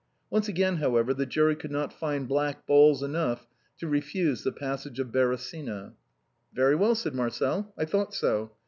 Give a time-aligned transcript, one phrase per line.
[0.31, 3.45] Once again, however, the jury could not find black balls enough
[3.77, 5.93] to refuse" The Passage of the Beresina.""
[6.55, 8.51] Very well," said Marcel," I thought so